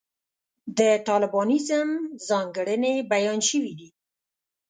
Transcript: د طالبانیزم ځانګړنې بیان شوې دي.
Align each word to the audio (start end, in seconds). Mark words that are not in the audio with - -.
د 0.77 0.79
طالبانیزم 1.07 1.89
ځانګړنې 2.27 2.93
بیان 3.11 3.39
شوې 3.49 3.73
دي. 3.79 3.89